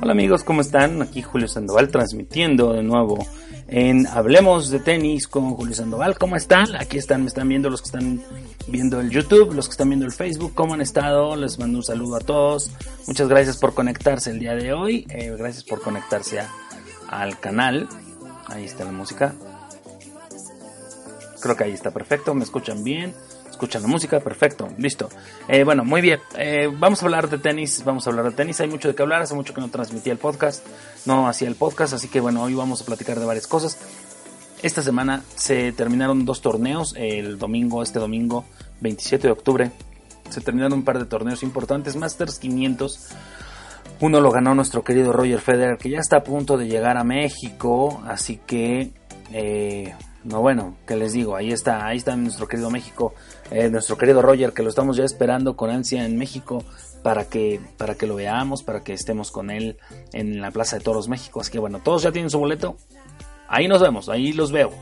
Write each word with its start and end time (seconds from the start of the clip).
Hola 0.00 0.10
amigos, 0.10 0.42
¿cómo 0.42 0.62
están? 0.62 1.00
Aquí 1.00 1.22
Julio 1.22 1.46
Sandoval 1.46 1.88
transmitiendo 1.88 2.72
de 2.72 2.82
nuevo 2.82 3.24
en 3.68 4.06
Hablemos 4.08 4.68
de 4.68 4.80
Tenis 4.80 5.28
con 5.28 5.54
Julio 5.54 5.74
Sandoval. 5.74 6.18
¿Cómo 6.18 6.34
están? 6.34 6.74
Aquí 6.74 6.98
están, 6.98 7.22
me 7.22 7.28
están 7.28 7.48
viendo 7.48 7.70
los 7.70 7.80
que 7.80 7.86
están 7.86 8.20
viendo 8.66 9.00
el 9.00 9.10
YouTube, 9.10 9.54
los 9.54 9.68
que 9.68 9.72
están 9.72 9.88
viendo 9.88 10.04
el 10.04 10.12
Facebook. 10.12 10.54
¿Cómo 10.54 10.74
han 10.74 10.80
estado? 10.80 11.36
Les 11.36 11.58
mando 11.58 11.78
un 11.78 11.84
saludo 11.84 12.16
a 12.16 12.20
todos. 12.20 12.70
Muchas 13.06 13.28
gracias 13.28 13.56
por 13.58 13.74
conectarse 13.74 14.30
el 14.30 14.40
día 14.40 14.54
de 14.56 14.72
hoy. 14.72 15.06
Eh, 15.08 15.34
gracias 15.38 15.62
por 15.64 15.80
conectarse 15.80 16.40
al 17.12 17.38
canal. 17.38 17.88
Ahí 18.46 18.64
está 18.64 18.84
la 18.84 18.92
música. 18.92 19.34
Creo 21.40 21.56
que 21.56 21.64
ahí 21.64 21.72
está 21.72 21.92
perfecto. 21.92 22.34
¿Me 22.34 22.42
escuchan 22.42 22.82
bien? 22.82 23.14
escuchando 23.62 23.86
música, 23.86 24.18
perfecto, 24.18 24.68
listo. 24.76 25.08
Eh, 25.46 25.62
bueno, 25.62 25.84
muy 25.84 26.00
bien, 26.00 26.18
eh, 26.36 26.68
vamos 26.76 27.00
a 27.00 27.04
hablar 27.04 27.30
de 27.30 27.38
tenis, 27.38 27.84
vamos 27.84 28.04
a 28.04 28.10
hablar 28.10 28.24
de 28.24 28.32
tenis, 28.32 28.60
hay 28.60 28.66
mucho 28.66 28.88
de 28.88 28.96
qué 28.96 29.02
hablar, 29.02 29.22
hace 29.22 29.36
mucho 29.36 29.54
que 29.54 29.60
no 29.60 29.68
transmitía 29.68 30.12
el 30.12 30.18
podcast, 30.18 30.66
no 31.06 31.28
hacía 31.28 31.46
el 31.46 31.54
podcast, 31.54 31.92
así 31.92 32.08
que 32.08 32.18
bueno, 32.18 32.42
hoy 32.42 32.54
vamos 32.54 32.82
a 32.82 32.84
platicar 32.84 33.20
de 33.20 33.24
varias 33.24 33.46
cosas. 33.46 33.78
Esta 34.62 34.82
semana 34.82 35.22
se 35.36 35.70
terminaron 35.70 36.24
dos 36.24 36.40
torneos, 36.40 36.94
el 36.96 37.38
domingo, 37.38 37.84
este 37.84 38.00
domingo 38.00 38.44
27 38.80 39.28
de 39.28 39.32
octubre, 39.32 39.70
se 40.28 40.40
terminaron 40.40 40.72
un 40.72 40.84
par 40.84 40.98
de 40.98 41.04
torneos 41.04 41.44
importantes, 41.44 41.94
Masters 41.94 42.40
500. 42.40 43.10
Uno 44.02 44.20
lo 44.20 44.32
ganó 44.32 44.52
nuestro 44.56 44.82
querido 44.82 45.12
Roger 45.12 45.38
Federer, 45.38 45.78
que 45.78 45.88
ya 45.88 46.00
está 46.00 46.16
a 46.16 46.24
punto 46.24 46.56
de 46.58 46.66
llegar 46.66 46.96
a 46.96 47.04
México, 47.04 48.02
así 48.04 48.36
que 48.36 48.90
eh, 49.32 49.94
no, 50.24 50.40
bueno, 50.40 50.74
que 50.88 50.96
les 50.96 51.12
digo, 51.12 51.36
ahí 51.36 51.52
está, 51.52 51.86
ahí 51.86 51.98
está 51.98 52.16
nuestro 52.16 52.48
querido 52.48 52.68
México, 52.68 53.14
eh, 53.52 53.70
nuestro 53.70 53.96
querido 53.96 54.20
Roger, 54.20 54.52
que 54.52 54.64
lo 54.64 54.70
estamos 54.70 54.96
ya 54.96 55.04
esperando 55.04 55.54
con 55.54 55.70
ansia 55.70 56.04
en 56.04 56.18
México 56.18 56.64
para 57.04 57.26
que, 57.26 57.60
para 57.76 57.94
que 57.94 58.08
lo 58.08 58.16
veamos, 58.16 58.64
para 58.64 58.82
que 58.82 58.92
estemos 58.92 59.30
con 59.30 59.50
él 59.50 59.78
en 60.12 60.40
la 60.40 60.50
Plaza 60.50 60.78
de 60.78 60.82
Toros 60.82 61.08
México. 61.08 61.40
Así 61.40 61.52
que 61.52 61.60
bueno, 61.60 61.78
todos 61.78 62.02
ya 62.02 62.10
tienen 62.10 62.28
su 62.28 62.40
boleto. 62.40 62.76
Ahí 63.46 63.68
nos 63.68 63.80
vemos, 63.80 64.08
ahí 64.08 64.32
los 64.32 64.50
veo. 64.50 64.72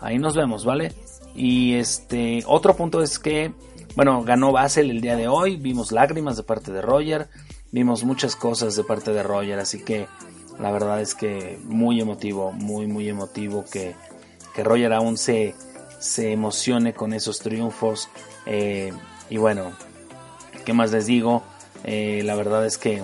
Ahí 0.00 0.18
nos 0.18 0.34
vemos, 0.34 0.64
¿vale? 0.64 0.94
Y 1.34 1.74
este, 1.74 2.42
otro 2.46 2.74
punto 2.74 3.02
es 3.02 3.18
que, 3.18 3.52
bueno, 3.96 4.22
ganó 4.24 4.50
Basel 4.50 4.90
el 4.90 5.02
día 5.02 5.16
de 5.16 5.28
hoy, 5.28 5.56
vimos 5.56 5.92
lágrimas 5.92 6.38
de 6.38 6.42
parte 6.42 6.72
de 6.72 6.80
Roger, 6.80 7.28
vimos 7.72 8.04
muchas 8.04 8.36
cosas 8.36 8.76
de 8.76 8.84
parte 8.84 9.12
de 9.12 9.22
Roger, 9.24 9.58
así 9.58 9.82
que 9.82 10.06
la 10.60 10.70
verdad 10.70 11.00
es 11.00 11.14
que 11.14 11.58
muy 11.64 12.00
emotivo, 12.00 12.52
muy, 12.52 12.86
muy 12.86 13.08
emotivo 13.08 13.64
que 13.64 13.94
que 14.54 14.64
Roger 14.64 14.92
aún 14.92 15.16
se, 15.16 15.54
se 15.98 16.32
emocione 16.32 16.92
con 16.92 17.12
esos 17.12 17.38
triunfos. 17.40 18.08
Eh, 18.46 18.92
y 19.30 19.36
bueno, 19.36 19.72
¿qué 20.64 20.72
más 20.72 20.92
les 20.92 21.06
digo? 21.06 21.42
Eh, 21.84 22.22
la 22.24 22.34
verdad 22.34 22.66
es 22.66 22.78
que 22.78 23.02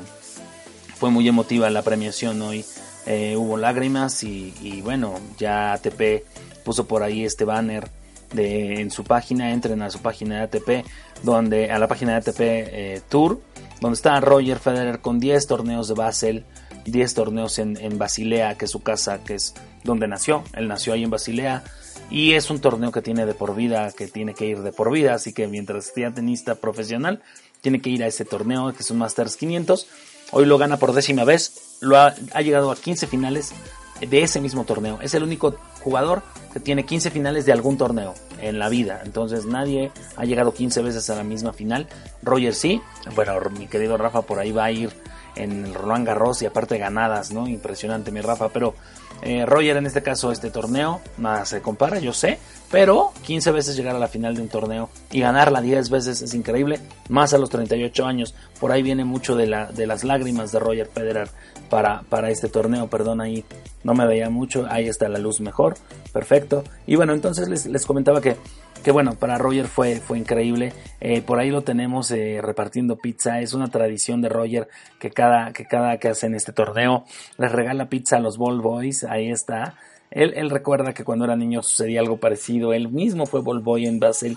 fue 0.97 1.11
muy 1.11 1.27
emotiva 1.29 1.71
la 1.71 1.83
premiación 1.83 2.41
hoy. 2.43 2.65
Eh, 3.07 3.37
hubo 3.37 3.57
lágrimas 3.57 4.23
y, 4.23 4.83
bueno, 4.83 5.15
ya 5.39 5.73
ATP 5.73 6.25
puso 6.65 6.87
por 6.87 7.03
ahí 7.03 7.25
este 7.25 7.45
banner 7.45 7.89
de, 8.35 8.81
en 8.81 8.91
su 8.91 9.05
página. 9.05 9.53
Entren 9.53 9.81
a 9.81 9.91
su 9.91 10.01
página 10.01 10.37
de 10.37 10.43
ATP, 10.43 10.87
donde, 11.23 11.71
a 11.71 11.79
la 11.79 11.89
página 11.89 12.21
de 12.21 12.31
ATP 12.31 13.09
Tour, 13.09 13.41
donde 13.81 13.97
está 13.97 14.21
Roger 14.21 14.59
Federer 14.59 15.01
con 15.01 15.21
10 15.21 15.47
torneos 15.47 15.89
de 15.89 15.95
Basel 15.95 16.45
10 16.91 17.15
torneos 17.15 17.59
en, 17.59 17.77
en, 17.77 17.99
Basilea, 17.99 18.57
que 18.57 18.65
es 18.65 18.71
su 18.71 18.83
casa, 18.83 19.23
que 19.25 19.35
es 19.35 19.55
donde 19.85 20.09
nació. 20.09 20.45
Él 20.55 20.69
nació 20.69 20.93
ahí 20.93 21.05
en 21.05 21.11
Basilea 21.11 21.65
y 22.11 22.33
es 22.33 22.51
un 22.51 22.61
torneo 22.61 22.93
que 22.93 23.03
tiene 23.03 23.27
de 23.27 23.35
por 23.35 23.55
vida, 23.55 23.93
que 23.93 24.09
tiene 24.09 24.35
que 24.35 24.47
ir 24.47 24.61
de 24.61 24.73
por 24.73 24.91
vida, 24.91 25.15
así 25.15 25.33
que 25.33 25.47
mientras 25.47 25.93
sea 25.95 26.13
tenista 26.13 26.55
profesional, 26.55 27.23
tiene 27.61 27.81
que 27.81 27.91
ir 27.91 28.03
a 28.03 28.07
ese 28.07 28.25
torneo, 28.25 28.73
que 28.73 28.83
es 28.83 28.91
un 28.91 28.99
Masters 28.99 29.37
500. 29.37 29.87
Hoy 30.33 30.47
lo 30.47 30.59
gana 30.59 30.79
por 30.79 30.93
décima 30.93 31.25
vez, 31.25 31.77
lo 31.81 31.99
ha, 31.99 32.15
llegado 32.43 32.71
a 32.71 32.77
15 32.77 33.07
finales 33.07 33.53
de 34.01 34.23
ese 34.23 34.41
mismo 34.41 34.65
torneo. 34.65 34.99
Es 35.03 35.15
el 35.15 35.23
único 35.23 35.57
jugador 35.83 36.23
que 36.53 36.61
tiene 36.61 36.87
15 36.87 37.11
finales 37.11 37.47
de 37.47 37.53
algún 37.53 37.77
torneo 37.77 38.15
en 38.41 38.59
la 38.59 38.69
vida. 38.69 39.01
Entonces 39.05 39.47
nadie 39.47 39.91
ha 40.17 40.25
llegado 40.25 40.53
15 40.53 40.83
veces 40.83 41.09
a 41.11 41.17
la 41.17 41.25
misma 41.25 41.53
final. 41.53 41.87
Roger 42.23 42.55
sí. 42.55 42.81
Bueno, 43.15 43.39
mi 43.57 43.67
querido 43.67 43.97
Rafa 43.97 44.23
por 44.23 44.39
ahí 44.39 44.53
va 44.53 44.65
a 44.65 44.73
ir 44.73 44.91
en 45.39 45.67
el 45.67 45.75
Roland 45.75 46.07
Garros 46.07 46.43
y 46.43 46.47
aparte 46.47 46.79
ganadas, 46.79 47.33
¿no? 47.33 47.49
Impresionante 47.49 48.11
mi 48.11 48.21
Rafa, 48.21 48.49
pero 48.49 48.75
eh, 49.23 49.45
Roger 49.47 49.77
en 49.77 49.87
este 49.87 50.03
caso 50.03 50.31
este 50.31 50.51
torneo, 50.51 51.01
nada 51.17 51.45
se 51.45 51.61
compara, 51.61 51.99
yo 51.99 52.13
sé, 52.13 52.39
pero 52.71 53.13
15 53.23 53.51
veces 53.51 53.77
llegar 53.77 53.97
a 53.97 53.99
la 53.99 54.07
final 54.07 54.37
de 54.37 54.43
un 54.43 54.49
torneo 54.49 54.91
y 55.11 55.21
ganarla 55.21 55.61
10 55.61 55.91
veces 55.91 56.23
es 56.23 56.35
increíble, 56.35 56.81
más 57.09 57.35
a 57.35 57.39
los 57.39 57.51
38 57.51 58.07
años, 58.07 58.35
por 58.61 58.71
ahí 58.71 58.83
viene 58.83 59.05
mucho 59.05 59.35
de, 59.35 59.47
la, 59.47 59.67
de 59.67 59.87
las 59.87 60.05
lágrimas 60.05 60.53
de 60.53 60.61
Roger 60.61 60.87
Federer 60.87 61.29
para, 61.69 62.03
para 62.09 62.31
este 62.31 62.49
torneo, 62.49 62.89
perdón 62.89 63.21
ahí 63.21 63.45
no 63.83 63.95
me 63.95 64.07
veía 64.07 64.31
mucho, 64.31 64.67
ahí 64.71 64.87
está 64.87 65.09
la 65.09 65.19
luz 65.19 65.41
mejor, 65.41 65.75
perfecto, 66.13 66.63
y 66.87 66.95
bueno, 66.95 67.13
entonces 67.13 67.49
les, 67.49 67.67
les 67.67 67.87
comentaba 67.87 68.21
que 68.21 68.37
que 68.83 68.91
bueno, 68.93 69.15
para 69.15 69.39
Roger 69.39 69.67
fue, 69.67 69.97
fue 69.97 70.19
increíble. 70.19 70.73
Eh, 71.01 71.23
por 71.23 71.39
ahí 71.39 71.51
lo 71.51 71.63
tenemos 71.63 72.11
eh, 72.11 72.41
repartiendo 72.43 72.97
pizza. 72.97 73.41
Es 73.41 73.53
una 73.53 73.69
tradición 73.69 74.21
de 74.21 74.29
Roger 74.29 74.69
que 74.99 75.11
cada, 75.11 75.53
que 75.53 75.65
cada 75.65 75.99
que 75.99 76.09
hacen 76.09 76.35
este 76.35 76.53
torneo 76.53 77.05
les 77.39 77.53
regala 77.53 77.89
pizza 77.89 78.17
a 78.17 78.21
los 78.21 78.39
Ball 78.39 78.61
Boys. 78.61 79.05
Ahí 79.05 79.31
está. 79.31 79.75
Él, 80.11 80.49
recuerda 80.49 80.95
que 80.95 81.05
cuando 81.05 81.27
era 81.27 81.37
niño 81.37 81.63
sucedía 81.63 82.01
algo 82.01 82.19
parecido. 82.19 82.73
Él 82.73 82.89
mismo 82.89 83.27
fue 83.27 83.43
Ball 83.43 83.61
Boy 83.61 83.87
en 83.87 84.01
Basel 84.01 84.37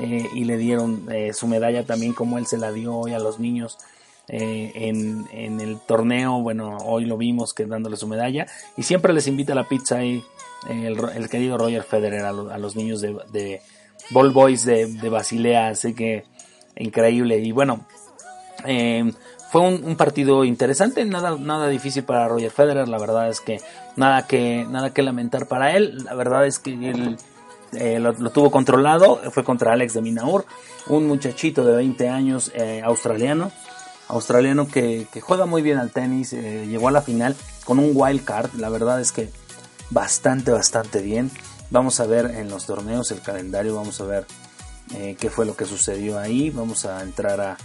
eh, 0.00 0.26
y 0.34 0.44
le 0.44 0.56
dieron 0.56 1.06
su 1.32 1.46
medalla 1.46 1.84
también 1.84 2.12
como 2.12 2.38
él 2.38 2.46
se 2.46 2.58
la 2.58 2.72
dio 2.72 2.96
hoy 2.96 3.12
a 3.12 3.18
los 3.18 3.38
niños. 3.38 3.78
en, 4.28 5.26
en, 5.32 5.60
el 5.60 5.78
torneo, 5.80 6.40
bueno, 6.40 6.76
hoy 6.78 7.04
lo 7.04 7.16
vimos 7.16 7.52
que 7.54 7.66
dándole 7.66 7.96
su 7.96 8.06
medalla 8.06 8.46
y 8.76 8.84
siempre 8.84 9.12
les 9.12 9.26
invita 9.26 9.54
la 9.54 9.68
pizza 9.68 9.98
ahí 9.98 10.24
el, 10.70 11.28
querido 11.28 11.58
Roger 11.58 11.82
Federer 11.82 12.24
a, 12.24 12.30
a 12.30 12.58
los 12.58 12.76
niños 12.76 13.00
de 13.00 13.60
Ball 14.12 14.30
Boys 14.30 14.64
de, 14.64 15.08
Basilea, 15.08 15.68
así 15.68 15.94
que 15.94 16.24
increíble. 16.76 17.38
Y 17.38 17.52
bueno, 17.52 17.86
eh, 18.64 19.12
fue 19.50 19.60
un, 19.60 19.96
partido 19.96 20.44
interesante, 20.44 21.04
nada, 21.04 21.36
nada 21.38 21.68
difícil 21.68 22.04
para 22.04 22.28
Roger 22.28 22.50
Federer, 22.50 22.88
la 22.88 22.98
verdad 22.98 23.28
es 23.28 23.40
que 23.40 23.60
nada 23.96 24.26
que, 24.26 24.66
nada 24.68 24.94
que 24.94 25.02
lamentar 25.02 25.46
para 25.46 25.76
él, 25.76 26.04
la 26.04 26.14
verdad 26.14 26.46
es 26.46 26.58
que 26.58 26.72
él 26.72 27.16
eh, 27.72 27.98
lo, 27.98 28.14
tuvo 28.30 28.50
controlado, 28.50 29.20
fue 29.30 29.44
contra 29.44 29.72
Alex 29.72 29.94
de 29.94 30.00
Minaur, 30.00 30.46
un 30.86 31.06
muchachito 31.06 31.64
de 31.64 31.76
20 31.76 32.08
años 32.08 32.50
eh, 32.54 32.80
australiano, 32.82 33.52
australiano 34.08 34.68
que, 34.68 35.06
que, 35.12 35.20
juega 35.20 35.44
muy 35.44 35.60
bien 35.60 35.78
al 35.78 35.90
tenis, 35.90 36.32
llegó 36.32 36.88
a 36.88 36.92
la 36.92 37.02
final 37.02 37.36
con 37.64 37.78
un 37.78 37.92
wild 37.94 38.24
card, 38.24 38.54
la 38.54 38.70
verdad 38.70 39.00
es 39.00 39.12
que 39.12 39.30
bastante, 39.90 40.50
bastante 40.50 41.00
bien. 41.02 41.30
Vamos 41.72 42.00
a 42.00 42.06
ver 42.06 42.26
en 42.26 42.50
los 42.50 42.66
torneos 42.66 43.10
el 43.12 43.22
calendario, 43.22 43.74
vamos 43.74 43.98
a 44.02 44.04
ver 44.04 44.26
eh, 44.94 45.16
qué 45.18 45.30
fue 45.30 45.46
lo 45.46 45.56
que 45.56 45.64
sucedió 45.64 46.18
ahí. 46.18 46.50
Vamos 46.50 46.84
a 46.84 47.00
entrar 47.02 47.40
a, 47.40 47.56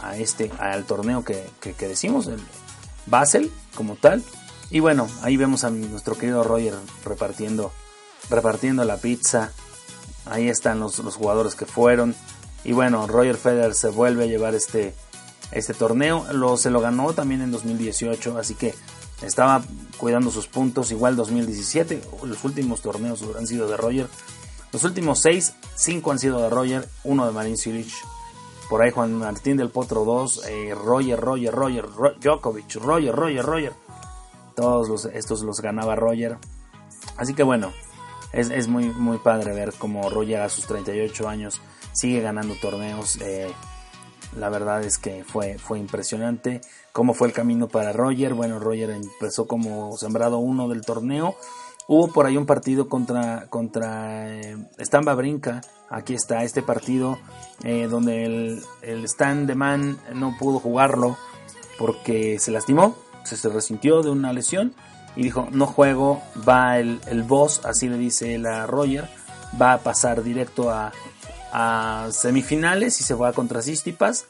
a 0.00 0.16
este, 0.16 0.50
al 0.58 0.84
torneo 0.86 1.22
que, 1.22 1.44
que, 1.60 1.86
decimos, 1.86 2.28
el 2.28 2.40
Basel 3.04 3.52
como 3.74 3.96
tal. 3.96 4.24
Y 4.70 4.80
bueno, 4.80 5.06
ahí 5.20 5.36
vemos 5.36 5.64
a 5.64 5.70
nuestro 5.70 6.16
querido 6.16 6.44
Roger 6.44 6.72
repartiendo, 7.04 7.72
repartiendo 8.30 8.86
la 8.86 8.96
pizza. 8.96 9.52
Ahí 10.24 10.48
están 10.48 10.80
los, 10.80 10.98
los 11.00 11.16
jugadores 11.16 11.54
que 11.54 11.66
fueron. 11.66 12.14
Y 12.64 12.72
bueno, 12.72 13.06
Roger 13.06 13.36
Federer 13.36 13.74
se 13.74 13.88
vuelve 13.88 14.24
a 14.24 14.28
llevar 14.28 14.54
este, 14.54 14.94
este 15.52 15.74
torneo. 15.74 16.24
Lo, 16.32 16.56
se 16.56 16.70
lo 16.70 16.80
ganó 16.80 17.12
también 17.12 17.42
en 17.42 17.50
2018, 17.50 18.38
así 18.38 18.54
que 18.54 18.74
estaba 19.22 19.62
cuidando 19.98 20.30
sus 20.30 20.46
puntos. 20.46 20.90
Igual 20.90 21.16
2017, 21.16 22.02
los 22.24 22.44
últimos 22.44 22.82
torneos 22.82 23.24
han 23.36 23.46
sido 23.46 23.68
de 23.68 23.76
Roger. 23.76 24.08
Los 24.72 24.84
últimos 24.84 25.20
6, 25.20 25.54
5 25.74 26.10
han 26.10 26.18
sido 26.18 26.40
de 26.42 26.50
Roger, 26.50 26.88
uno 27.04 27.26
de 27.26 27.32
Marin 27.32 27.56
Cilic. 27.56 27.92
Por 28.68 28.82
ahí 28.82 28.90
Juan 28.90 29.14
Martín 29.14 29.56
del 29.56 29.70
Potro 29.70 30.04
2, 30.04 30.46
eh, 30.48 30.74
Roger, 30.74 31.20
Roger, 31.20 31.54
Roger, 31.54 31.86
Djokovic, 32.20 32.74
Roger, 32.76 33.14
Roger, 33.14 33.44
Roger. 33.44 33.72
Todos 34.56 35.06
estos 35.06 35.42
los 35.42 35.60
ganaba 35.60 35.94
Roger. 35.94 36.38
Así 37.16 37.34
que 37.34 37.42
bueno, 37.42 37.72
es, 38.32 38.50
es, 38.50 38.68
muy, 38.68 38.86
muy 38.86 39.18
padre 39.18 39.54
ver 39.54 39.72
cómo 39.78 40.10
Roger 40.10 40.40
a 40.40 40.48
sus 40.48 40.66
38 40.66 41.28
años 41.28 41.60
sigue 41.92 42.20
ganando 42.20 42.54
torneos. 42.56 43.16
Eh, 43.20 43.52
la 44.34 44.48
verdad 44.48 44.82
es 44.82 44.98
que 44.98 45.24
fue, 45.24 45.58
fue 45.58 45.78
impresionante 45.78 46.60
cómo 46.92 47.14
fue 47.14 47.28
el 47.28 47.34
camino 47.34 47.68
para 47.68 47.92
Roger. 47.92 48.34
Bueno, 48.34 48.58
Roger 48.58 48.90
empezó 48.90 49.46
como 49.46 49.96
sembrado 49.96 50.38
uno 50.38 50.68
del 50.68 50.82
torneo. 50.82 51.36
Hubo 51.88 52.08
por 52.12 52.26
ahí 52.26 52.36
un 52.36 52.46
partido 52.46 52.88
contra, 52.88 53.46
contra 53.48 54.28
eh, 54.28 54.56
Stamba 54.78 55.14
Brinca. 55.14 55.60
Aquí 55.88 56.14
está 56.14 56.42
este 56.42 56.62
partido 56.62 57.18
eh, 57.62 57.86
donde 57.88 58.24
el, 58.24 58.62
el 58.82 59.04
Stan 59.04 59.46
de 59.46 59.54
Man 59.54 59.98
no 60.12 60.36
pudo 60.36 60.58
jugarlo 60.58 61.16
porque 61.78 62.38
se 62.38 62.50
lastimó, 62.50 62.96
se, 63.24 63.36
se 63.36 63.48
resintió 63.48 64.02
de 64.02 64.10
una 64.10 64.32
lesión 64.32 64.74
y 65.14 65.22
dijo, 65.22 65.48
no 65.52 65.66
juego, 65.66 66.22
va 66.46 66.78
el, 66.78 67.00
el 67.06 67.22
boss, 67.22 67.64
así 67.64 67.88
le 67.88 67.98
dice 67.98 68.36
la 68.38 68.66
Roger, 68.66 69.08
va 69.60 69.74
a 69.74 69.78
pasar 69.78 70.22
directo 70.22 70.70
a, 70.70 70.92
a 71.52 72.08
semifinales 72.10 73.00
y 73.00 73.04
se 73.04 73.14
va 73.14 73.32
contra 73.32 73.62
Sistipas 73.62 74.26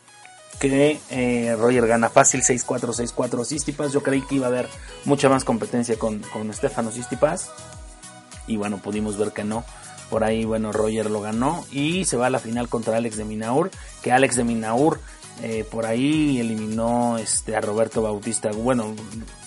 que 0.58 0.98
eh, 1.10 1.56
Roger 1.58 1.86
gana 1.86 2.08
fácil 2.08 2.42
6-4, 2.42 3.14
6-4 3.14 3.44
Sistipas. 3.44 3.92
Yo 3.92 4.02
creí 4.02 4.22
que 4.22 4.36
iba 4.36 4.46
a 4.46 4.48
haber 4.48 4.68
mucha 5.04 5.28
más 5.28 5.44
competencia 5.44 5.98
con, 5.98 6.20
con 6.32 6.52
Stefano 6.52 6.90
Sistipas. 6.90 7.50
Y 8.46 8.56
bueno, 8.56 8.78
pudimos 8.78 9.18
ver 9.18 9.32
que 9.32 9.44
no. 9.44 9.64
Por 10.10 10.24
ahí, 10.24 10.44
bueno, 10.44 10.72
Roger 10.72 11.10
lo 11.10 11.20
ganó 11.20 11.64
y 11.70 12.04
se 12.04 12.16
va 12.16 12.26
a 12.26 12.30
la 12.30 12.38
final 12.38 12.68
contra 12.68 12.96
Alex 12.96 13.16
de 13.16 13.24
Minaur. 13.24 13.70
Que 14.02 14.12
Alex 14.12 14.36
de 14.36 14.44
Minaur 14.44 15.00
eh, 15.42 15.64
por 15.70 15.86
ahí 15.86 16.40
eliminó 16.40 17.18
este, 17.18 17.56
a 17.56 17.60
Roberto 17.60 18.02
Bautista. 18.02 18.50
Bueno, 18.52 18.94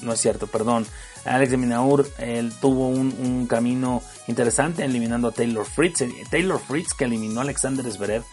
no 0.01 0.13
es 0.13 0.19
cierto, 0.19 0.47
perdón. 0.47 0.85
Alex 1.25 1.51
de 1.51 1.57
Minaur 1.57 2.07
él 2.17 2.53
tuvo 2.61 2.87
un, 2.87 3.13
un 3.19 3.45
camino 3.45 4.01
interesante 4.27 4.85
eliminando 4.85 5.27
a 5.27 5.31
Taylor 5.31 5.65
Fritz. 5.65 6.03
Taylor 6.29 6.59
Fritz 6.59 6.93
que 6.93 7.05
eliminó 7.05 7.41
a 7.41 7.43
Alexander 7.43 7.89
Zverev 7.91 8.23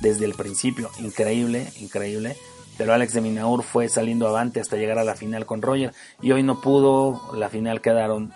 desde 0.00 0.24
el 0.24 0.34
principio. 0.34 0.90
Increíble, 0.98 1.72
increíble. 1.80 2.36
Pero 2.78 2.94
Alex 2.94 3.12
de 3.12 3.20
Minaur 3.20 3.62
fue 3.62 3.88
saliendo 3.88 4.26
avante 4.26 4.60
hasta 4.60 4.76
llegar 4.76 4.98
a 4.98 5.04
la 5.04 5.14
final 5.14 5.46
con 5.46 5.62
Roger. 5.62 5.92
Y 6.20 6.32
hoy 6.32 6.42
no 6.42 6.60
pudo. 6.60 7.34
La 7.34 7.48
final 7.48 7.80
quedaron 7.80 8.32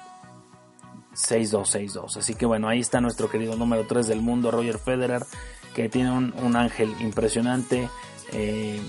6-2, 1.16 1.92
6-2. 1.92 2.18
Así 2.18 2.34
que 2.34 2.46
bueno, 2.46 2.68
ahí 2.68 2.80
está 2.80 3.00
nuestro 3.00 3.30
querido 3.30 3.56
número 3.56 3.86
3 3.86 4.06
del 4.06 4.20
mundo, 4.20 4.50
Roger 4.50 4.78
Federer, 4.78 5.24
que 5.74 5.88
tiene 5.88 6.12
un, 6.12 6.56
ángel 6.56 6.94
impresionante. 7.00 7.88
Eh, 8.32 8.80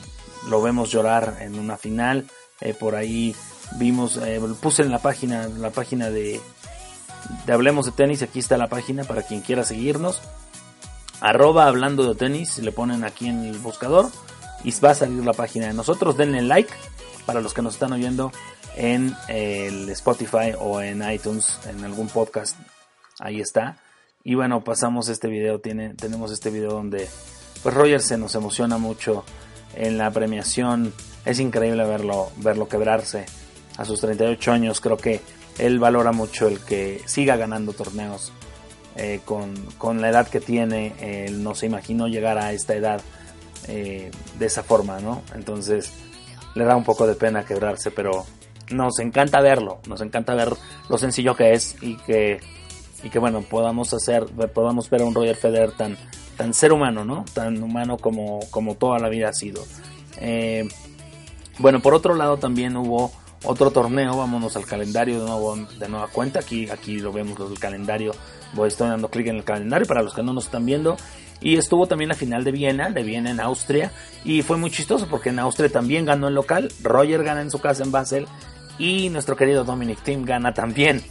lo 0.49 0.61
vemos 0.61 0.91
llorar 0.91 1.37
en 1.41 1.59
una 1.59 1.77
final. 1.77 2.25
Eh, 2.61 2.73
por 2.73 2.95
ahí 2.95 3.35
vimos, 3.77 4.17
eh, 4.17 4.41
puse 4.61 4.83
en 4.83 4.91
la 4.91 4.99
página, 4.99 5.47
la 5.47 5.71
página 5.71 6.09
de, 6.09 6.39
Hablemos 7.47 7.85
de 7.85 7.91
Tenis. 7.91 8.21
Aquí 8.21 8.39
está 8.39 8.57
la 8.57 8.67
página 8.67 9.03
para 9.03 9.23
quien 9.23 9.41
quiera 9.41 9.63
seguirnos 9.63 10.21
arroba 11.21 11.67
hablando 11.67 12.07
de 12.07 12.15
tenis, 12.15 12.57
le 12.59 12.71
ponen 12.71 13.03
aquí 13.03 13.27
en 13.27 13.43
el 13.43 13.57
buscador 13.59 14.09
y 14.63 14.71
va 14.79 14.91
a 14.91 14.95
salir 14.95 15.23
la 15.23 15.33
página 15.33 15.67
de 15.67 15.73
nosotros. 15.73 16.17
Denle 16.17 16.41
like 16.41 16.73
para 17.25 17.41
los 17.41 17.53
que 17.53 17.61
nos 17.61 17.73
están 17.73 17.93
oyendo 17.93 18.31
en 18.75 19.15
el 19.27 19.89
Spotify 19.89 20.53
o 20.59 20.81
en 20.81 21.09
iTunes, 21.09 21.59
en 21.67 21.83
algún 21.83 22.07
podcast. 22.07 22.57
Ahí 23.19 23.41
está. 23.41 23.77
Y 24.23 24.35
bueno, 24.35 24.63
pasamos 24.63 25.09
este 25.09 25.27
video, 25.27 25.59
tiene, 25.59 25.93
tenemos 25.93 26.31
este 26.31 26.49
video 26.49 26.71
donde 26.71 27.07
pues 27.67 27.75
Roger 27.75 28.01
se 28.01 28.17
nos 28.17 28.33
emociona 28.33 28.77
mucho 28.77 29.25
en 29.75 29.97
la 29.97 30.09
premiación. 30.09 30.93
Es 31.25 31.41
increíble 31.41 31.83
verlo, 31.83 32.31
verlo 32.37 32.69
quebrarse 32.69 33.25
a 33.75 33.83
sus 33.83 33.99
38 33.99 34.53
años. 34.53 34.79
Creo 34.79 34.95
que 34.95 35.19
él 35.57 35.77
valora 35.77 36.13
mucho 36.13 36.47
el 36.47 36.61
que 36.61 37.01
siga 37.07 37.35
ganando 37.35 37.73
torneos 37.73 38.31
eh, 38.95 39.19
con, 39.25 40.01
la 40.01 40.07
edad 40.07 40.29
que 40.29 40.39
tiene, 40.39 40.93
él 41.01 41.43
no 41.43 41.55
se 41.55 41.65
imaginó 41.65 42.07
llegar 42.07 42.37
a 42.37 42.53
esta 42.53 42.73
edad 42.73 43.01
eh, 43.67 44.11
de 44.39 44.45
esa 44.45 44.63
forma, 44.63 45.01
¿no? 45.01 45.21
Entonces 45.35 45.91
le 46.55 46.63
da 46.63 46.77
un 46.77 46.85
poco 46.85 47.05
de 47.05 47.15
pena 47.15 47.43
quebrarse, 47.43 47.91
pero 47.91 48.25
nos 48.69 48.97
encanta 48.99 49.41
verlo, 49.41 49.79
nos 49.89 49.99
encanta 49.99 50.35
ver 50.35 50.53
lo 50.87 50.97
sencillo 50.97 51.35
que 51.35 51.51
es 51.51 51.75
y 51.81 51.97
que, 51.97 52.39
y 53.03 53.09
que 53.09 53.19
bueno, 53.19 53.41
podamos 53.41 53.93
hacer, 53.93 54.23
podamos 54.53 54.89
ver 54.89 55.01
a 55.01 55.05
un 55.05 55.13
Roger 55.13 55.35
Federer 55.35 55.73
tan, 55.73 55.97
tan 56.37 56.53
ser 56.53 56.71
humano, 56.71 57.03
¿no? 57.03 57.25
Tan 57.33 57.61
humano 57.61 57.97
como, 57.97 58.39
como 58.51 58.75
toda 58.75 58.99
la 58.99 59.09
vida 59.09 59.29
ha 59.29 59.33
sido. 59.33 59.65
Eh, 60.19 60.67
bueno, 61.59 61.81
por 61.81 61.93
otro 61.93 62.15
lado 62.15 62.37
también 62.37 62.77
hubo 62.77 63.11
otro 63.43 63.71
torneo, 63.71 64.15
vámonos 64.17 64.55
al 64.55 64.65
calendario 64.65 65.23
de, 65.79 65.89
nueva 65.89 66.07
cuenta, 66.07 66.39
aquí, 66.39 66.69
aquí 66.69 66.99
lo 66.99 67.11
vemos 67.11 67.37
el 67.39 67.59
calendario 67.59 68.13
Voy 68.53 68.69
estoy 68.69 68.87
dando 68.87 69.09
clic 69.09 69.27
en 69.27 69.37
el 69.37 69.43
calendario 69.43 69.87
para 69.87 70.01
los 70.01 70.13
que 70.13 70.23
no 70.23 70.33
nos 70.33 70.45
están 70.45 70.65
viendo. 70.65 70.97
Y 71.39 71.57
estuvo 71.57 71.85
también 71.85 72.09
la 72.09 72.15
final 72.15 72.43
de 72.43 72.51
Viena, 72.51 72.89
de 72.89 73.03
Viena 73.03 73.29
en 73.29 73.39
Austria. 73.39 73.91
Y 74.23 74.41
fue 74.41 74.57
muy 74.57 74.71
chistoso 74.71 75.07
porque 75.07 75.29
en 75.29 75.39
Austria 75.39 75.69
también 75.69 76.05
ganó 76.05 76.27
el 76.27 76.33
local. 76.33 76.71
Roger 76.81 77.23
gana 77.23 77.41
en 77.41 77.51
su 77.51 77.59
casa 77.59 77.83
en 77.83 77.91
Basel. 77.91 78.27
Y 78.79 79.09
nuestro 79.09 79.35
querido 79.35 79.63
Dominic 79.63 80.01
Thiem 80.01 80.23
gana 80.23 80.53
también 80.53 81.03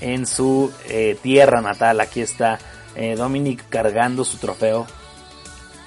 en 0.00 0.26
su 0.26 0.72
eh, 0.88 1.18
tierra 1.22 1.60
natal. 1.60 2.00
Aquí 2.00 2.20
está 2.20 2.58
eh, 2.96 3.16
Dominic 3.16 3.68
cargando 3.68 4.24
su 4.24 4.38
trofeo. 4.38 4.86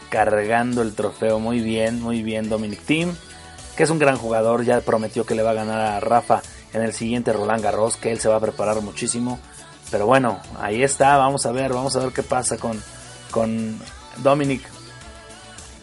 Cargando 0.09 0.81
el 0.81 0.93
trofeo. 0.95 1.39
Muy 1.39 1.59
bien, 1.59 2.01
muy 2.01 2.23
bien 2.23 2.49
Dominic 2.49 2.81
Thiem. 2.81 3.15
Que 3.75 3.83
es 3.83 3.89
un 3.89 3.99
gran 3.99 4.17
jugador. 4.17 4.63
Ya 4.63 4.81
prometió 4.81 5.25
que 5.25 5.35
le 5.35 5.43
va 5.43 5.51
a 5.51 5.55
ganar 5.55 5.79
a 5.79 5.99
Rafa 5.99 6.41
en 6.73 6.81
el 6.81 6.93
siguiente 6.93 7.33
Roland 7.33 7.63
Garros. 7.63 7.97
Que 7.97 8.11
él 8.11 8.19
se 8.19 8.29
va 8.29 8.37
a 8.37 8.41
preparar 8.41 8.81
muchísimo. 8.81 9.39
Pero 9.89 10.05
bueno, 10.05 10.39
ahí 10.59 10.83
está, 10.83 11.17
vamos 11.17 11.45
a 11.45 11.51
ver, 11.51 11.71
vamos 11.71 11.95
a 11.95 11.99
ver 11.99 12.11
qué 12.11 12.23
pasa 12.23 12.57
con, 12.57 12.81
con 13.31 13.79
Dominic. 14.17 14.61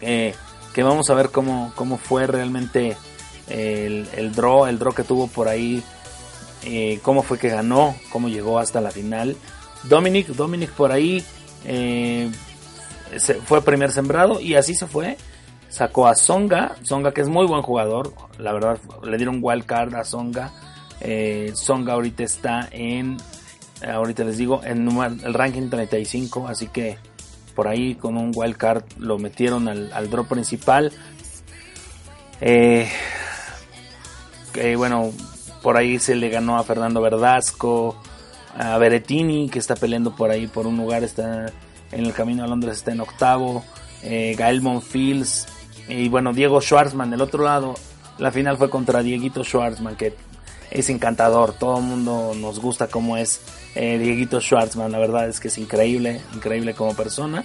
Eh, 0.01 0.35
que 0.73 0.83
vamos 0.83 1.09
a 1.09 1.13
ver 1.15 1.31
cómo, 1.31 1.71
cómo 1.75 1.97
fue 1.97 2.27
realmente 2.27 2.97
el, 3.47 4.07
el, 4.13 4.33
draw, 4.33 4.65
el 4.65 4.77
draw 4.77 4.93
que 4.93 5.03
tuvo 5.03 5.27
por 5.27 5.47
ahí, 5.47 5.81
eh, 6.63 6.99
cómo 7.01 7.23
fue 7.23 7.39
que 7.39 7.49
ganó, 7.49 7.95
cómo 8.11 8.27
llegó 8.29 8.59
hasta 8.59 8.81
la 8.81 8.91
final. 8.91 9.37
Dominic, 9.89 10.27
Dominic 10.27 10.71
por 10.71 10.91
ahí 10.91 11.23
eh, 11.65 12.29
se, 13.17 13.35
fue 13.35 13.61
primer 13.61 13.91
sembrado 13.91 14.39
y 14.39 14.55
así 14.55 14.73
se 14.75 14.87
fue. 14.87 15.17
Sacó 15.69 16.07
a 16.07 16.15
Songa, 16.15 16.75
Songa 16.83 17.11
que 17.11 17.21
es 17.21 17.27
muy 17.27 17.45
buen 17.45 17.61
jugador, 17.61 18.13
la 18.37 18.53
verdad 18.53 18.79
le 19.03 19.17
dieron 19.17 19.39
wild 19.41 19.65
card 19.65 19.95
a 19.95 20.03
Songa. 20.03 20.53
Songa 21.53 21.93
ahorita 21.93 22.23
está 22.23 22.69
en 22.71 23.17
ahorita 23.85 24.23
les 24.23 24.37
digo, 24.37 24.61
en 24.63 24.87
el 25.23 25.33
ranking 25.33 25.69
35, 25.69 26.47
así 26.47 26.67
que 26.67 26.97
por 27.55 27.67
ahí 27.67 27.95
con 27.95 28.17
un 28.17 28.31
wild 28.35 28.57
card 28.57 28.83
lo 28.97 29.17
metieron 29.17 29.67
al, 29.67 30.09
drop 30.09 30.27
principal. 30.27 30.91
Eh, 32.41 32.89
bueno, 34.77 35.11
por 35.61 35.77
ahí 35.77 35.99
se 35.99 36.15
le 36.15 36.29
ganó 36.29 36.57
a 36.57 36.63
Fernando 36.63 37.01
Verdasco, 37.01 37.97
a 38.55 38.77
Berettini, 38.77 39.49
que 39.49 39.59
está 39.59 39.75
peleando 39.75 40.15
por 40.15 40.31
ahí 40.31 40.47
por 40.47 40.65
un 40.67 40.77
lugar, 40.77 41.03
está 41.03 41.51
en 41.91 42.05
el 42.05 42.13
camino 42.13 42.43
a 42.43 42.47
Londres, 42.47 42.77
está 42.77 42.91
en 42.91 43.01
octavo, 43.01 43.63
eh, 44.01 44.35
Gael 44.37 44.61
Monfils, 44.61 45.47
y 45.87 46.09
bueno, 46.09 46.33
Diego 46.33 46.61
Schwartzman 46.61 47.09
del 47.09 47.21
otro 47.21 47.43
lado. 47.43 47.75
La 48.17 48.31
final 48.31 48.57
fue 48.57 48.69
contra 48.69 49.03
Dieguito 49.03 49.43
Schwartzman, 49.43 49.95
que 49.95 50.15
es 50.71 50.89
encantador, 50.89 51.53
todo 51.53 51.77
el 51.77 51.83
mundo 51.83 52.33
nos 52.35 52.59
gusta 52.59 52.87
cómo 52.87 53.17
es 53.17 53.41
eh, 53.75 53.97
Dieguito 53.97 54.39
Schwartzman, 54.39 54.91
la 54.91 54.99
verdad 54.99 55.27
es 55.27 55.39
que 55.39 55.49
es 55.49 55.57
increíble, 55.57 56.21
increíble 56.33 56.73
como 56.73 56.95
persona. 56.95 57.43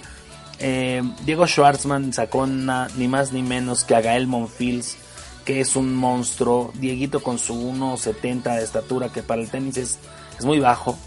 Eh, 0.59 1.01
Diego 1.25 1.47
Schwartzman 1.47 2.13
sacó 2.13 2.45
ni 2.45 3.07
más 3.07 3.33
ni 3.33 3.41
menos 3.41 3.83
que 3.83 3.95
a 3.95 4.01
Gael 4.01 4.27
Monfils, 4.27 4.95
que 5.43 5.59
es 5.59 5.75
un 5.75 5.95
monstruo. 5.95 6.71
Dieguito 6.75 7.21
con 7.21 7.39
su 7.39 7.55
1.70 7.55 8.57
de 8.57 8.63
estatura, 8.63 9.09
que 9.09 9.23
para 9.23 9.41
el 9.41 9.49
tenis 9.49 9.77
es, 9.77 9.99
es 10.41 10.45
muy 10.45 10.59
bajo. 10.59 10.97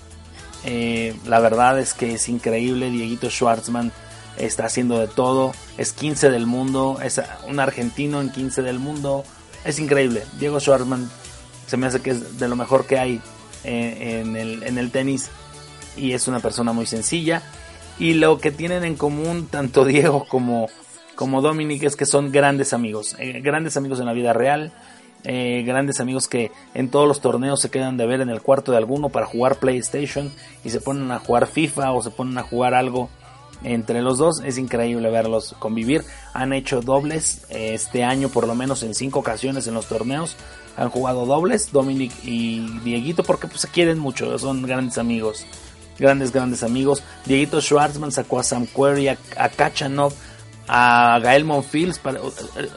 Eh, 0.64 1.14
la 1.26 1.40
verdad 1.40 1.78
es 1.80 1.92
que 1.92 2.14
es 2.14 2.28
increíble. 2.28 2.88
Dieguito 2.90 3.28
Schwartzman 3.28 3.92
está 4.38 4.66
haciendo 4.66 4.98
de 4.98 5.08
todo. 5.08 5.52
Es 5.76 5.92
15 5.92 6.30
del 6.30 6.46
mundo. 6.46 6.98
Es 7.02 7.20
un 7.48 7.58
argentino 7.58 8.20
en 8.20 8.30
15 8.30 8.62
del 8.62 8.78
mundo. 8.78 9.24
Es 9.64 9.80
increíble. 9.80 10.22
Diego 10.38 10.60
Schwartzman 10.60 11.10
se 11.66 11.76
me 11.76 11.86
hace 11.86 12.00
que 12.00 12.10
es 12.10 12.38
de 12.38 12.46
lo 12.46 12.54
mejor 12.54 12.86
que 12.86 12.98
hay 12.98 13.20
eh, 13.64 14.20
en, 14.22 14.36
el, 14.36 14.62
en 14.62 14.78
el 14.78 14.92
tenis 14.92 15.30
y 15.96 16.12
es 16.12 16.28
una 16.28 16.38
persona 16.38 16.72
muy 16.72 16.86
sencilla. 16.86 17.42
Y 17.98 18.14
lo 18.14 18.38
que 18.38 18.52
tienen 18.52 18.84
en 18.84 18.94
común 18.94 19.48
tanto 19.50 19.84
Diego 19.84 20.26
como, 20.28 20.68
como 21.16 21.42
Dominic 21.42 21.82
es 21.82 21.96
que 21.96 22.06
son 22.06 22.30
grandes 22.30 22.72
amigos, 22.72 23.16
eh, 23.18 23.40
grandes 23.40 23.76
amigos 23.76 23.98
en 23.98 24.06
la 24.06 24.12
vida 24.12 24.32
real, 24.32 24.72
eh, 25.24 25.62
grandes 25.66 26.00
amigos 26.00 26.28
que 26.28 26.52
en 26.74 26.90
todos 26.90 27.08
los 27.08 27.20
torneos 27.20 27.60
se 27.60 27.70
quedan 27.70 27.96
de 27.96 28.06
ver 28.06 28.20
en 28.20 28.30
el 28.30 28.42
cuarto 28.42 28.72
de 28.72 28.78
alguno 28.78 29.08
para 29.08 29.26
jugar 29.26 29.56
PlayStation 29.56 30.32
y 30.64 30.70
se 30.70 30.80
ponen 30.80 31.10
a 31.10 31.18
jugar 31.18 31.46
FIFA 31.46 31.92
o 31.92 32.02
se 32.02 32.10
ponen 32.10 32.38
a 32.38 32.42
jugar 32.42 32.74
algo 32.74 33.08
entre 33.62 34.02
los 34.02 34.18
dos. 34.18 34.42
Es 34.44 34.58
increíble 34.58 35.10
verlos 35.10 35.54
convivir. 35.58 36.04
Han 36.32 36.52
hecho 36.52 36.82
dobles 36.82 37.46
este 37.48 38.04
año 38.04 38.28
por 38.28 38.46
lo 38.46 38.54
menos 38.54 38.82
en 38.82 38.94
cinco 38.94 39.20
ocasiones 39.20 39.66
en 39.66 39.74
los 39.74 39.86
torneos 39.86 40.36
han 40.76 40.90
jugado 40.90 41.26
dobles, 41.26 41.72
Dominic 41.72 42.12
y 42.24 42.78
Dieguito, 42.80 43.22
porque 43.22 43.46
pues 43.46 43.60
se 43.60 43.68
quieren 43.68 43.98
mucho, 43.98 44.38
son 44.38 44.62
grandes 44.62 44.98
amigos, 44.98 45.46
grandes, 45.98 46.32
grandes 46.32 46.62
amigos. 46.62 47.02
Dieguito 47.26 47.60
Schwartzman 47.60 48.12
sacó 48.12 48.40
a 48.40 48.42
Sam 48.42 48.66
Query, 48.66 49.08
a, 49.08 49.18
a 50.68 51.18
Gael 51.22 51.44
Monfils. 51.44 51.98
Para, 51.98 52.20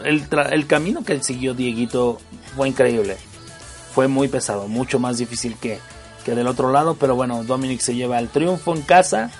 el, 0.03 0.27
el, 0.51 0.67
camino 0.67 1.03
que 1.03 1.21
siguió 1.23 1.53
Dieguito 1.53 2.19
fue 2.55 2.69
increíble, 2.69 3.17
fue 3.93 4.07
muy 4.07 4.27
pesado, 4.27 4.67
mucho 4.67 4.99
más 4.99 5.17
difícil 5.17 5.55
que, 5.57 5.79
que 6.25 6.35
del 6.35 6.47
otro 6.47 6.71
lado, 6.71 6.95
pero 6.95 7.15
bueno, 7.15 7.43
Dominic 7.43 7.79
se 7.79 7.95
lleva 7.95 8.19
el 8.19 8.29
triunfo 8.29 8.75
en 8.75 8.81
casa. 8.81 9.31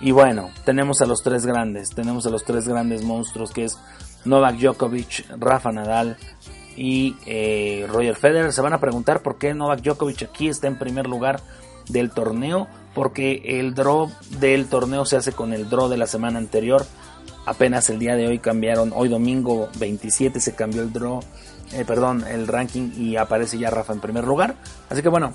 Y 0.00 0.10
bueno, 0.10 0.50
tenemos 0.64 1.00
a 1.00 1.06
los 1.06 1.22
tres 1.22 1.46
grandes, 1.46 1.90
tenemos 1.90 2.26
a 2.26 2.30
los 2.30 2.44
tres 2.44 2.68
grandes 2.68 3.02
monstruos 3.02 3.50
que 3.50 3.64
es 3.64 3.78
Novak 4.24 4.56
Djokovic, 4.56 5.26
Rafa 5.38 5.72
Nadal 5.72 6.18
y 6.76 7.16
eh, 7.26 7.86
Roger 7.88 8.16
Federer. 8.16 8.52
Se 8.52 8.60
van 8.60 8.74
a 8.74 8.80
preguntar 8.80 9.22
por 9.22 9.38
qué 9.38 9.54
Novak 9.54 9.80
Djokovic 9.80 10.22
aquí 10.24 10.48
está 10.48 10.66
en 10.66 10.78
primer 10.78 11.06
lugar 11.06 11.40
del 11.88 12.10
torneo. 12.10 12.68
Porque 12.94 13.42
el 13.44 13.74
draw 13.74 14.10
del 14.40 14.68
torneo 14.68 15.04
se 15.04 15.16
hace 15.16 15.32
con 15.32 15.52
el 15.52 15.68
draw 15.68 15.90
de 15.90 15.98
la 15.98 16.06
semana 16.06 16.38
anterior. 16.38 16.86
Apenas 17.44 17.90
el 17.90 17.98
día 17.98 18.16
de 18.16 18.26
hoy 18.26 18.38
cambiaron, 18.38 18.92
hoy 18.96 19.08
domingo 19.08 19.68
27 19.78 20.40
se 20.40 20.54
cambió 20.54 20.80
el 20.80 20.92
draw, 20.92 21.20
eh, 21.76 21.84
perdón, 21.84 22.24
el 22.26 22.46
ranking 22.46 22.90
y 22.96 23.16
aparece 23.16 23.58
ya 23.58 23.70
Rafa 23.70 23.92
en 23.92 24.00
primer 24.00 24.24
lugar. 24.24 24.56
Así 24.88 25.02
que 25.02 25.08
bueno, 25.08 25.32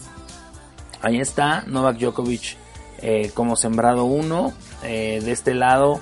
ahí 1.01 1.19
está 1.19 1.63
Novak 1.67 1.98
Djokovic 1.98 2.57
eh, 3.01 3.31
como 3.33 3.55
sembrado 3.55 4.05
1. 4.05 4.53
de 4.81 5.31
este 5.31 5.53
lado 5.53 6.00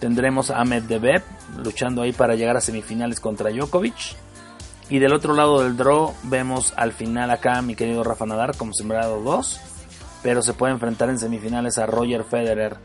tendremos 0.00 0.50
a 0.50 0.64
Medvedev 0.64 1.22
luchando 1.62 2.02
ahí 2.02 2.12
para 2.12 2.34
llegar 2.34 2.56
a 2.56 2.60
semifinales 2.60 3.20
contra 3.20 3.50
Djokovic. 3.50 4.16
Y 4.88 4.98
del 4.98 5.12
otro 5.12 5.34
lado 5.34 5.62
del 5.62 5.76
draw 5.76 6.12
vemos 6.24 6.72
al 6.76 6.92
final 6.92 7.30
acá 7.30 7.62
mi 7.62 7.76
querido 7.76 8.02
Rafa 8.02 8.26
Nadal 8.26 8.56
como 8.56 8.72
sembrado 8.72 9.20
2. 9.20 9.60
Pero 10.22 10.42
se 10.42 10.52
puede 10.52 10.72
enfrentar 10.72 11.08
en 11.10 11.18
semifinales 11.18 11.78
a 11.78 11.86
Roger 11.86 12.24
Federer. 12.24 12.76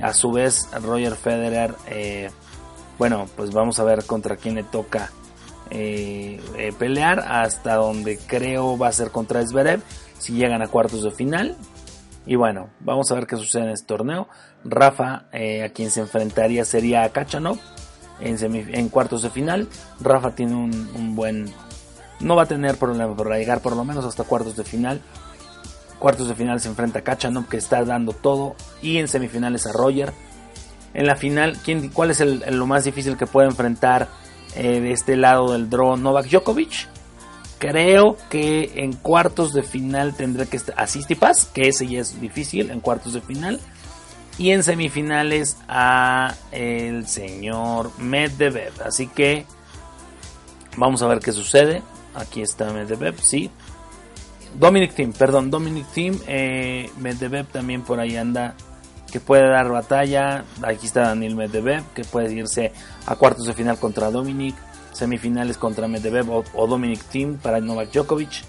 A 0.00 0.14
su 0.14 0.32
vez 0.32 0.68
Roger 0.82 1.14
Federer, 1.14 1.74
eh, 1.86 2.30
bueno, 2.98 3.28
pues 3.36 3.52
vamos 3.52 3.78
a 3.78 3.84
ver 3.84 4.04
contra 4.04 4.36
quién 4.36 4.54
le 4.54 4.64
toca 4.64 5.10
eh, 5.72 6.40
eh, 6.56 6.72
pelear. 6.78 7.20
Hasta 7.20 7.74
donde 7.74 8.18
creo 8.18 8.78
va 8.78 8.88
a 8.88 8.92
ser 8.92 9.10
contra 9.10 9.44
Zverev. 9.44 9.80
Si 10.18 10.34
llegan 10.34 10.62
a 10.62 10.68
cuartos 10.68 11.02
de 11.02 11.10
final. 11.10 11.56
Y 12.24 12.36
bueno, 12.36 12.68
vamos 12.80 13.10
a 13.10 13.16
ver 13.16 13.26
qué 13.26 13.36
sucede 13.36 13.64
en 13.64 13.70
este 13.70 13.86
torneo. 13.86 14.28
Rafa, 14.64 15.24
a 15.32 15.68
quien 15.74 15.90
se 15.90 16.00
enfrentaría 16.00 16.64
sería 16.64 17.02
a 17.02 17.08
Kachanov 17.08 17.58
en, 18.22 18.88
cuartos 18.88 19.22
de 19.22 19.30
final. 19.30 19.68
Rafa 20.00 20.34
tiene 20.34 20.54
un, 20.54 21.14
buen... 21.14 21.52
No 22.20 22.36
va 22.36 22.42
a 22.42 22.46
tener 22.46 22.76
problema 22.76 23.16
para 23.16 23.38
llegar 23.38 23.60
por 23.60 23.74
lo 23.74 23.84
menos 23.84 24.04
hasta 24.04 24.24
cuartos 24.24 24.56
de 24.56 24.64
final. 24.64 25.00
Cuartos 25.98 26.28
de 26.28 26.34
final 26.34 26.60
se 26.60 26.68
enfrenta 26.68 27.00
a 27.00 27.02
Kachanov 27.02 27.48
que 27.48 27.56
está 27.56 27.84
dando 27.84 28.12
todo. 28.12 28.54
Y 28.80 28.98
en 28.98 29.08
semifinales 29.08 29.66
a 29.66 29.72
Roger. 29.72 30.12
En 30.94 31.06
la 31.06 31.16
final, 31.16 31.58
¿quién, 31.64 31.88
¿cuál 31.88 32.10
es 32.10 32.20
el, 32.20 32.44
lo 32.50 32.66
más 32.66 32.84
difícil 32.84 33.16
que 33.16 33.26
puede 33.26 33.48
enfrentar 33.48 34.08
eh, 34.56 34.80
de 34.80 34.92
este 34.92 35.16
lado 35.16 35.52
del 35.52 35.68
draw 35.70 35.96
Novak 35.96 36.26
Djokovic? 36.28 36.88
Creo 37.58 38.16
que 38.28 38.72
en 38.76 38.92
cuartos 38.92 39.52
de 39.52 39.62
final 39.62 40.14
tendré 40.14 40.46
que 40.46 40.56
estar 40.56 40.74
a 40.76 40.86
Sistipas, 40.86 41.44
que 41.44 41.68
ese 41.68 41.86
ya 41.86 42.00
es 42.00 42.20
difícil 42.20 42.70
en 42.70 42.80
cuartos 42.80 43.12
de 43.12 43.20
final. 43.20 43.60
Y 44.38 44.50
en 44.50 44.62
semifinales 44.62 45.58
a 45.68 46.34
el 46.50 47.06
señor 47.06 47.92
Medvedev. 47.98 48.72
Así 48.84 49.06
que 49.06 49.46
vamos 50.76 51.02
a 51.02 51.06
ver 51.06 51.20
qué 51.20 51.32
sucede. 51.32 51.82
Aquí 52.14 52.42
está 52.42 52.72
Medvedev, 52.72 53.20
sí. 53.20 53.50
Dominic 54.58 54.94
Thiem, 54.94 55.12
perdón, 55.12 55.50
Dominic 55.50 55.86
Thiem. 55.92 56.18
Eh, 56.26 56.90
Medvedev 56.98 57.46
también 57.46 57.82
por 57.82 58.00
ahí 58.00 58.16
anda. 58.16 58.54
Que 59.12 59.20
puede 59.20 59.48
dar 59.48 59.68
batalla. 59.70 60.44
Aquí 60.62 60.86
está 60.86 61.02
Daniel 61.02 61.36
Medvedev. 61.36 61.84
Que 61.94 62.04
puede 62.04 62.32
irse 62.32 62.72
a 63.06 63.16
cuartos 63.16 63.46
de 63.46 63.54
final 63.54 63.78
contra 63.78 64.10
Dominic. 64.10 64.56
Semifinales 64.92 65.58
contra 65.58 65.88
Medvedev 65.88 66.30
o, 66.30 66.66
Dominic 66.66 67.02
Thiem 67.04 67.36
para 67.36 67.60
Novak 67.60 67.92
Djokovic. 67.92 68.42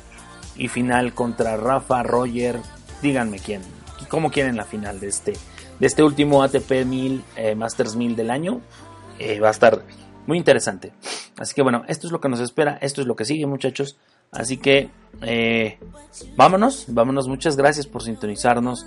Y 0.56 0.68
final 0.68 1.14
contra 1.14 1.58
Rafa, 1.58 2.04
Roger. 2.04 2.60
Díganme 3.02 3.40
quién. 3.40 3.62
¿Cómo 4.10 4.32
quieren 4.32 4.56
la 4.56 4.66
final 4.66 5.00
de 5.00 5.08
este 5.08 5.34
de 5.80 5.88
este 5.88 6.04
último 6.04 6.44
ATP 6.44 6.86
1000 6.86 7.24
eh, 7.36 7.56
Masters 7.56 7.96
1000 7.96 8.16
del 8.16 8.32
año. 8.32 8.62
Eh, 9.20 9.40
va 9.40 9.50
a 9.50 9.52
estar 9.52 9.84
muy 10.28 10.38
interesante. 10.38 10.94
Así 11.38 11.54
que 11.54 11.62
bueno, 11.62 11.84
esto 11.88 12.08
es 12.08 12.14
lo 12.14 12.22
que 12.22 12.30
nos 12.30 12.40
espera, 12.40 12.78
esto 12.82 13.02
es 13.02 13.08
lo 13.08 13.16
que 13.16 13.26
sigue 13.26 13.46
muchachos. 13.46 13.98
Así 14.34 14.58
que 14.58 14.90
eh, 15.22 15.78
vámonos, 16.36 16.86
vámonos, 16.88 17.28
muchas 17.28 17.56
gracias 17.56 17.88
por 17.88 18.04
sintonizarnos. 18.04 18.86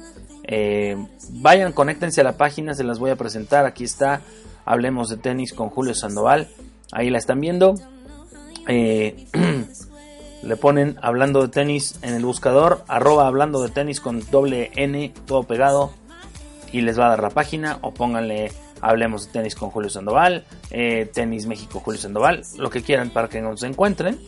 vayan, 1.31 1.73
conéctense 1.73 2.21
a 2.21 2.25
la 2.25 2.37
página, 2.37 2.75
se 2.75 2.85
las 2.85 2.99
voy 2.99 3.11
a 3.11 3.17
presentar. 3.17 3.67
Aquí 3.67 3.85
está, 3.85 4.21
hablemos 4.65 5.09
de 5.09 5.17
tenis 5.17 5.53
con 5.53 5.71
Julio 5.71 5.95
Sandoval. 5.95 6.49
Ahí 6.93 7.11
la 7.11 7.19
están 7.19 7.41
viendo. 7.41 7.75
le 8.67 10.57
ponen 10.57 10.97
hablando 11.03 11.43
de 11.43 11.49
tenis 11.49 11.99
en 12.03 12.15
el 12.15 12.25
buscador, 12.25 12.85
arroba 12.89 13.27
hablando 13.27 13.63
de 13.63 13.69
tenis 13.69 14.01
con 14.01 14.29
doble 14.31 14.71
N, 14.77 15.13
todo 15.27 15.43
pegado 15.43 15.93
y 16.73 16.83
les 16.83 16.99
va 16.99 17.07
a 17.07 17.11
dar 17.11 17.23
la 17.23 17.31
página 17.31 17.79
o 17.81 17.93
pónganle 17.93 18.53
hablemos 18.81 19.27
de 19.27 19.33
tenis 19.33 19.55
con 19.55 19.71
Julio 19.71 19.91
Sandoval, 19.91 20.45
eh, 20.71 21.11
tenis 21.13 21.47
México 21.47 21.81
Julio 21.81 22.01
Sandoval, 22.01 22.43
lo 22.59 22.71
que 22.71 22.83
quieran 22.83 23.11
para 23.11 23.29
que 23.29 23.41
nos 23.41 23.63
encuentren, 23.63 24.19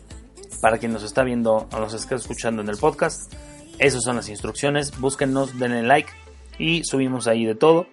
para 0.61 0.79
quien 0.79 0.93
nos 0.93 1.03
está 1.03 1.23
viendo 1.23 1.69
o 1.73 1.79
nos 1.79 1.95
está 1.95 2.15
escuchando 2.15 2.63
en 2.63 2.69
el 2.69 2.77
podcast. 2.77 3.33
Esas 3.79 4.03
son 4.03 4.17
las 4.17 4.29
instrucciones, 4.29 4.99
búsquennos, 4.99 5.59
denle 5.59 5.83
like 5.83 6.11
y 6.59 6.83
subimos 6.85 7.27
ahí 7.27 7.45
de 7.45 7.55
todo. 7.55 7.87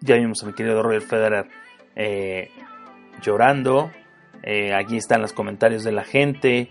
Ya 0.00 0.16
vimos 0.16 0.42
a 0.42 0.46
mi 0.46 0.52
querido 0.52 0.82
Roger 0.82 1.02
Federer 1.02 1.48
eh, 1.96 2.50
llorando. 3.20 3.90
Eh, 4.42 4.74
aquí 4.74 4.96
están 4.96 5.22
los 5.22 5.32
comentarios 5.32 5.84
de 5.84 5.92
la 5.92 6.04
gente. 6.04 6.70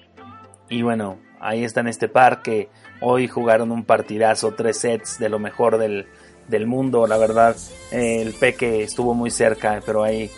Y 0.70 0.82
bueno, 0.82 1.20
ahí 1.40 1.64
está 1.64 1.82
en 1.82 1.88
este 1.88 2.08
par 2.08 2.42
que 2.42 2.70
hoy 3.02 3.28
jugaron 3.28 3.72
un 3.72 3.84
partidazo, 3.84 4.54
tres 4.54 4.80
sets 4.80 5.20
de 5.20 5.30
lo 5.30 5.40
mejor 5.40 5.78
del, 5.78 6.08
del 6.48 6.68
mundo, 6.68 7.08
la 7.08 7.18
verdad. 7.18 7.56
el 7.92 8.34
Peque 8.34 8.84
estuvo 8.84 9.14
muy 9.14 9.32
cerca, 9.32 9.82
pero 9.86 10.04
hay 10.04 10.30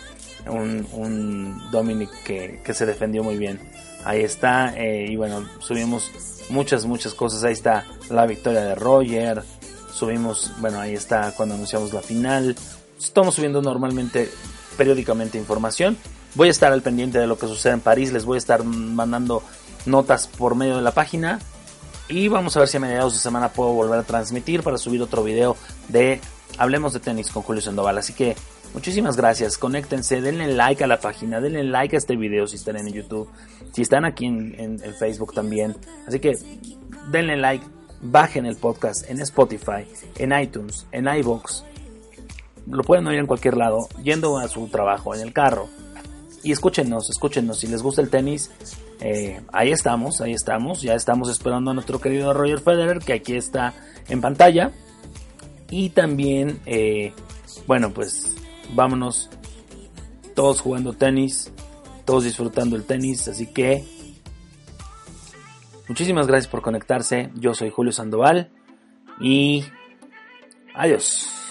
un, 0.48 0.86
un 0.92 1.70
Dominic 1.70 2.10
que, 2.24 2.74
se 2.74 2.86
defendió 2.86 3.22
muy 3.22 3.36
bien. 3.36 3.60
Ahí 4.04 4.22
está, 4.22 4.74
eh, 4.76 5.06
y 5.10 5.16
bueno, 5.16 5.48
subimos 5.60 6.10
muchas, 6.50 6.84
muchas 6.84 7.14
cosas. 7.14 7.42
Ahí 7.44 7.52
está 7.52 7.86
la 8.10 8.26
victoria 8.26 8.60
de 8.60 8.74
Roger. 8.74 9.42
Subimos, 9.92 10.52
bueno, 10.58 10.80
ahí 10.80 10.94
está 10.94 11.32
cuando 11.36 11.54
anunciamos 11.54 11.92
la 11.92 12.02
final. 12.02 12.54
Estamos 12.98 13.34
subiendo 13.34 13.62
normalmente, 13.62 14.30
periódicamente 14.76 15.38
información. 15.38 15.96
Voy 16.34 16.48
a 16.48 16.50
estar 16.50 16.72
al 16.72 16.82
pendiente 16.82 17.18
de 17.18 17.26
lo 17.26 17.38
que 17.38 17.46
sucede 17.46 17.74
en 17.74 17.80
París. 17.80 18.12
Les 18.12 18.24
voy 18.24 18.36
a 18.36 18.38
estar 18.38 18.62
mandando 18.64 19.42
notas 19.86 20.26
por 20.26 20.54
medio 20.54 20.76
de 20.76 20.82
la 20.82 20.92
página. 20.92 21.38
Y 22.08 22.28
vamos 22.28 22.56
a 22.56 22.60
ver 22.60 22.68
si 22.68 22.76
a 22.76 22.80
mediados 22.80 23.14
de 23.14 23.20
semana 23.20 23.52
puedo 23.52 23.72
volver 23.72 23.98
a 23.98 24.02
transmitir 24.02 24.62
para 24.62 24.76
subir 24.76 25.00
otro 25.00 25.24
video 25.24 25.56
de 25.88 26.20
Hablemos 26.58 26.92
de 26.92 27.00
tenis 27.00 27.30
con 27.30 27.42
Julio 27.42 27.62
Sandoval. 27.62 27.96
Así 27.98 28.12
que 28.12 28.36
muchísimas 28.74 29.16
gracias. 29.16 29.56
Conéctense, 29.56 30.20
denle 30.20 30.48
like 30.48 30.84
a 30.84 30.86
la 30.86 31.00
página, 31.00 31.40
denle 31.40 31.64
like 31.64 31.96
a 31.96 31.98
este 31.98 32.16
video 32.16 32.46
si 32.46 32.56
están 32.56 32.76
en 32.76 32.92
YouTube, 32.92 33.28
si 33.72 33.82
están 33.82 34.04
aquí 34.04 34.26
en, 34.26 34.78
Facebook 34.98 35.32
también. 35.32 35.76
Así 36.06 36.20
que 36.20 36.36
denle 37.10 37.36
like, 37.36 37.64
bajen 38.02 38.44
el 38.44 38.56
podcast 38.56 39.08
en 39.08 39.20
Spotify, 39.20 39.86
en 40.16 40.38
iTunes, 40.38 40.86
en 40.92 41.08
iBox. 41.08 41.64
Lo 42.66 42.82
pueden 42.82 43.06
oír 43.06 43.18
en 43.18 43.26
cualquier 43.26 43.56
lado, 43.56 43.88
yendo 44.02 44.38
a 44.38 44.48
su 44.48 44.66
trabajo, 44.68 45.14
en 45.14 45.20
el 45.20 45.32
carro. 45.32 45.68
Y 46.42 46.52
escúchenos, 46.52 47.08
escúchenos. 47.08 47.60
Si 47.60 47.66
les 47.66 47.82
gusta 47.82 48.02
el 48.02 48.10
tenis, 48.10 48.50
eh, 49.00 49.40
ahí 49.52 49.70
estamos, 49.70 50.20
ahí 50.20 50.32
estamos. 50.32 50.82
Ya 50.82 50.94
estamos 50.94 51.30
esperando 51.30 51.70
a 51.70 51.74
nuestro 51.74 52.00
querido 52.00 52.34
Roger 52.34 52.60
Federer, 52.60 52.98
que 52.98 53.14
aquí 53.14 53.34
está 53.34 53.72
en 54.08 54.20
pantalla. 54.20 54.70
Y 55.70 55.90
también, 55.90 56.60
eh, 56.66 57.12
bueno, 57.66 57.92
pues 57.92 58.34
vámonos 58.72 59.30
todos 60.34 60.60
jugando 60.60 60.92
tenis, 60.92 61.52
todos 62.04 62.24
disfrutando 62.24 62.76
el 62.76 62.84
tenis. 62.84 63.28
Así 63.28 63.46
que 63.46 63.84
muchísimas 65.88 66.26
gracias 66.26 66.50
por 66.50 66.62
conectarse. 66.62 67.30
Yo 67.34 67.54
soy 67.54 67.70
Julio 67.70 67.92
Sandoval 67.92 68.50
y 69.20 69.64
adiós. 70.74 71.43